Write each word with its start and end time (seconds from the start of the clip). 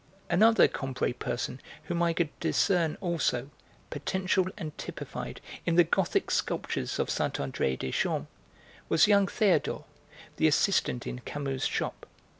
Another 0.31 0.67
Combray 0.67 1.13
person 1.13 1.61
whom 1.83 2.01
I 2.01 2.11
could 2.13 2.29
discern 2.39 2.97
also, 3.01 3.51
potential 3.91 4.47
and 4.57 4.75
typified, 4.75 5.41
in 5.63 5.75
the 5.75 5.83
gothic 5.83 6.31
sculptures 6.31 6.97
of 6.97 7.11
Saint 7.11 7.35
André 7.35 7.77
des 7.77 7.91
Champs 7.91 8.27
was 8.89 9.05
young 9.05 9.27
Théodore, 9.27 9.83
the 10.37 10.47
assistant 10.47 11.05
in 11.05 11.19
Camus's 11.19 11.67
shop. 11.67 12.07